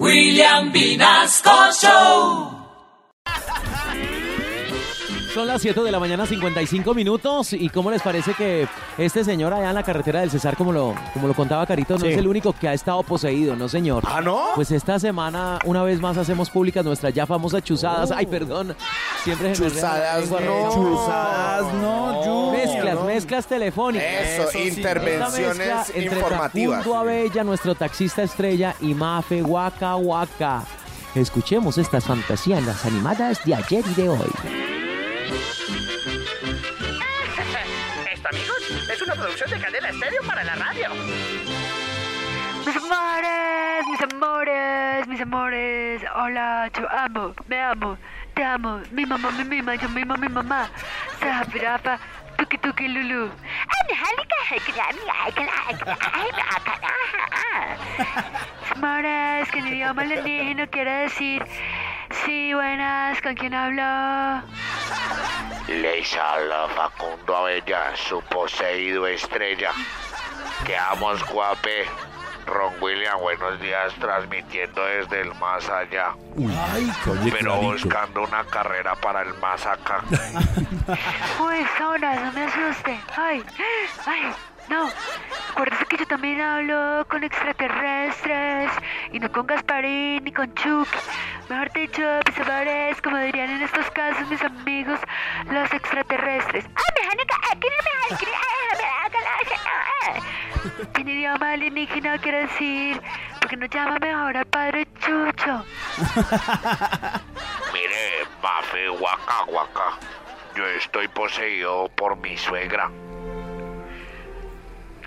William 0.00 0.72
Vinasco 0.72 1.50
Show. 1.80 2.50
Son 5.32 5.48
las 5.48 5.62
7 5.62 5.80
de 5.82 5.90
la 5.90 5.98
mañana, 5.98 6.26
55 6.26 6.94
minutos. 6.94 7.52
¿Y 7.54 7.68
cómo 7.68 7.90
les 7.90 8.02
parece 8.02 8.34
que 8.34 8.68
este 8.98 9.24
señor 9.24 9.52
allá 9.52 9.68
en 9.68 9.74
la 9.74 9.82
carretera 9.82 10.20
del 10.20 10.30
Cesar, 10.30 10.56
como 10.56 10.72
lo, 10.72 10.94
como 11.12 11.26
lo 11.26 11.34
contaba 11.34 11.66
Carito, 11.66 11.98
no 11.98 12.06
es 12.06 12.16
el 12.16 12.28
único 12.28 12.52
que 12.52 12.68
ha 12.68 12.72
estado 12.72 13.02
poseído, 13.02 13.56
no 13.56 13.68
señor? 13.68 14.04
¿Ah, 14.06 14.20
no? 14.20 14.50
Pues 14.54 14.70
esta 14.70 14.98
semana, 15.00 15.58
una 15.64 15.82
vez 15.82 16.00
más, 16.00 16.16
hacemos 16.18 16.50
públicas 16.50 16.84
nuestras 16.84 17.12
ya 17.12 17.26
famosas 17.26 17.64
chuzadas. 17.64 18.12
Ay, 18.12 18.26
perdón. 18.26 18.76
Siempre 19.24 19.56
se 19.56 19.62
me 19.62 19.68
enreda 19.68 19.98
la 19.98 20.20
Chuzadas, 20.20 20.20
lengua, 20.20 20.40
no. 20.40 20.72
Chuzadas, 20.72 21.74
no, 21.74 21.93
Mezclas, 23.02 23.14
mezclas 23.14 23.46
telefónicas. 23.46 24.08
Eso, 24.08 24.42
Eso 24.42 24.50
sí. 24.50 24.58
Esta 24.68 24.80
intervenciones 24.80 25.90
entre 25.94 26.16
informativas. 26.16 26.78
Facundo 26.78 26.98
Abella, 26.98 27.44
nuestro 27.44 27.74
taxista 27.74 28.22
estrella, 28.22 28.74
y 28.80 28.94
Mafe 28.94 29.42
Waka 29.42 29.96
Waka. 29.96 30.64
Escuchemos 31.14 31.78
estas 31.78 32.04
fantasías 32.04 32.62
las 32.64 32.84
animadas 32.84 33.44
de 33.44 33.54
ayer 33.54 33.84
y 33.86 33.94
de 33.94 34.08
hoy. 34.08 34.30
Esto, 38.12 38.28
amigos, 38.28 38.90
es 38.92 39.02
una 39.02 39.14
producción 39.14 39.50
de 39.50 39.60
Cadena 39.60 39.88
Estéreo 39.90 40.22
para 40.26 40.44
la 40.44 40.54
radio. 40.56 40.88
Mis 42.66 42.76
amores, 42.76 43.86
mis 43.90 44.12
amores, 44.12 45.06
mis 45.06 45.20
amores. 45.20 46.02
Hola, 46.16 46.70
yo 46.76 46.90
amo, 46.90 47.34
me 47.46 47.60
amo, 47.60 47.98
te 48.34 48.42
amo. 48.42 48.80
Mi 48.90 49.06
mamá 49.06 49.30
me 49.30 49.44
mima, 49.44 49.74
yo 49.76 49.88
mimo 49.90 50.16
mi 50.16 50.28
mamá. 50.28 50.68
Sapi, 51.20 51.58
rafa, 51.58 51.98
tuki 52.44 52.58
tuki 52.58 52.88
lulu. 52.88 53.30
Amores, 58.74 59.50
que 59.50 59.58
en 59.58 59.66
idioma 59.68 60.02
alienígena 60.02 60.66
quiere 60.66 60.90
decir. 61.04 61.42
Sí, 62.10 62.52
buenas, 62.52 63.20
¿con 63.22 63.34
quién 63.34 63.54
hablo? 63.54 64.42
Les 65.68 66.14
habla 66.16 66.68
Facundo 66.76 67.36
Avella, 67.36 67.96
su 67.96 68.20
poseído 68.22 69.06
estrella. 69.06 69.70
Que 70.66 70.76
amos 70.76 71.24
guape. 71.28 71.86
Ron 72.46 72.74
William, 72.80 73.18
buenos 73.20 73.60
días, 73.60 73.92
transmitiendo 74.00 74.84
desde 74.84 75.20
el 75.22 75.34
más 75.36 75.68
allá. 75.68 76.14
Ay, 76.72 76.90
oye, 77.10 77.32
Pero 77.32 77.52
clarito. 77.52 77.72
buscando 77.72 78.22
una 78.24 78.44
carrera 78.44 78.94
para 78.96 79.22
el 79.22 79.34
más 79.34 79.64
acá. 79.66 80.02
Uy, 81.40 81.66
Sonas, 81.78 82.20
no 82.22 82.32
me 82.32 82.44
asuste. 82.44 83.00
Ay, 83.16 83.42
ay, 84.06 84.32
no. 84.68 84.88
Acuérdese 85.52 85.86
que 85.86 85.96
yo 85.98 86.06
también 86.06 86.40
hablo 86.40 87.06
con 87.08 87.22
extraterrestres 87.24 88.70
y 89.12 89.20
no 89.20 89.30
con 89.30 89.46
Gasparín 89.46 90.24
ni 90.24 90.32
con 90.32 90.52
Chuck. 90.54 90.88
Mejor 91.48 91.72
dicho, 91.72 92.02
mis 92.26 92.38
amores, 92.40 93.00
como 93.02 93.18
dirían 93.18 93.50
en 93.50 93.62
estos 93.62 93.88
casos 93.90 94.28
mis 94.28 94.42
amigos, 94.42 94.98
los 95.50 95.72
extraterrestres. 95.72 96.64
¡Ah, 96.74 96.82
mecánica! 97.00 97.34
¡Aquí 97.52 97.66
no 97.68 97.84
me 97.84 98.14
En 100.98 101.08
idioma 101.08 101.52
alienígena 101.52 102.18
quiere 102.18 102.46
decir, 102.46 103.00
porque 103.40 103.56
no 103.56 103.66
llama 103.66 103.98
mejor 103.98 104.36
al 104.36 104.46
padre 104.46 104.86
Chucho. 105.00 105.64
Mire, 107.72 108.26
Mafe 108.42 108.90
Waka 108.90 109.44
Waka. 109.48 109.98
Yo 110.54 110.66
estoy 110.66 111.08
poseído 111.08 111.88
por 111.96 112.16
mi 112.16 112.36
suegra. 112.36 112.90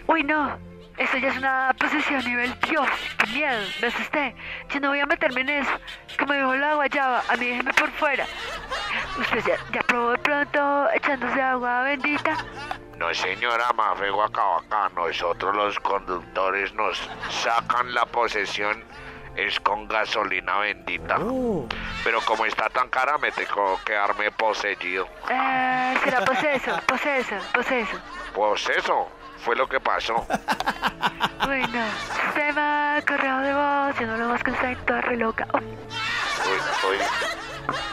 Uy, 0.08 0.24
no. 0.24 0.58
Eso 0.98 1.18
ya 1.18 1.30
es 1.30 1.38
una 1.38 1.76
posesión 1.78 2.26
nivel 2.26 2.54
Dios. 2.70 2.88
Qué 3.20 3.28
miedo. 3.28 3.62
Me 3.82 3.88
asusté. 3.88 4.36
Yo 4.70 4.80
no 4.80 4.90
voy 4.90 5.00
a 5.00 5.06
meterme 5.06 5.42
en 5.42 5.50
eso. 5.50 5.72
Como 6.18 6.34
dijo 6.34 6.56
la 6.56 6.74
guayaba, 6.76 7.24
a 7.30 7.36
mí 7.36 7.48
déjeme 7.48 7.74
por 7.74 7.92
fuera. 7.92 8.26
¿Usted 9.20 9.44
ya, 9.46 9.58
ya 9.72 9.82
probó 9.82 10.12
de 10.12 10.18
pronto 10.18 10.90
echándose 10.94 11.42
agua 11.42 11.84
bendita? 11.84 12.38
No, 12.98 13.14
señora 13.14 13.72
Mafe 13.74 14.12
Waka 14.12 14.44
Waka. 14.44 14.90
Nosotros 14.96 15.56
los 15.56 15.80
conductores 15.80 16.74
nos 16.74 16.98
sacan 17.30 17.94
la 17.94 18.06
posesión. 18.06 18.84
Es 19.36 19.60
con 19.60 19.88
gasolina 19.88 20.58
bendita. 20.58 21.18
Oh, 21.20 21.68
Pero 22.04 22.20
como 22.22 22.46
está 22.46 22.70
tan 22.70 22.90
cara, 22.90 23.20
me 23.20 23.32
tengo 23.32 23.78
que 23.86 23.92
quedarme 23.92 24.32
poseído. 24.32 25.08
Eh, 25.30 25.96
será 26.04 26.26
poseso, 26.26 26.80
poseso, 26.88 27.36
poseso. 27.54 27.98
Pues 28.34 28.68
eso 28.70 29.08
fue 29.46 29.56
lo 29.56 29.70
que 29.70 29.80
pasó. 29.80 30.16
Uy, 31.48 31.62
no. 31.68 31.86
Sistema, 32.26 33.00
correo 33.08 33.38
de 33.42 33.54
voz. 33.54 34.00
Yo 34.00 34.08
no 34.08 34.18
lo 34.18 34.30
más 34.30 34.44
que 34.44 34.50
está 34.50 34.76
toda 34.88 35.02
re 35.02 35.18
loca. 35.18 35.48
Oh, 35.54 35.58
Uy, 35.60 36.60
uy. 36.90 36.98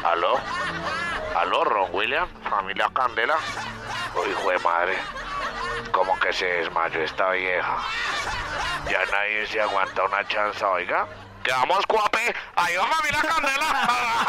¿Aló? 0.03 0.41
¿Aló, 1.37 1.65
Ron 1.65 1.91
William? 1.93 2.27
¿Familia 2.49 2.89
Candela? 2.95 3.37
Hijo 4.23 4.51
de 4.51 4.59
madre. 4.61 4.97
Como 5.93 6.19
que 6.19 6.33
se 6.33 6.47
desmayó 6.47 7.01
esta 7.03 7.31
vieja. 7.31 7.79
Ya 8.91 9.05
nadie 9.13 9.47
se 9.47 9.61
aguanta 9.61 10.05
una 10.05 10.27
chanza, 10.29 10.69
oiga. 10.71 11.07
¡Quedamos 11.43 11.85
cuape! 11.87 12.35
¡Ahí 12.57 12.77
va 12.77 12.87
familia 12.87 13.21
Candela! 13.21 14.24